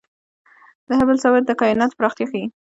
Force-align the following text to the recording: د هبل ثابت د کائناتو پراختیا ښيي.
د 0.87 0.89
هبل 0.99 1.15
ثابت 1.23 1.43
د 1.47 1.51
کائناتو 1.59 1.97
پراختیا 1.99 2.25
ښيي. 2.31 2.45